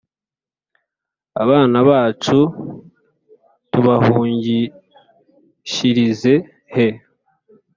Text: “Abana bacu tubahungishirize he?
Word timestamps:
“Abana 1.43 1.77
bacu 1.89 2.39
tubahungishirize 3.71 6.33
he? 6.73 6.87